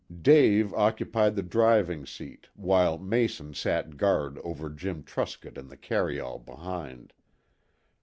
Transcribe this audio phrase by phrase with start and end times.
[0.23, 6.39] Dave occupied the driving seat while Mason sat guard over Jim Truscott in the carryall
[6.39, 7.13] behind.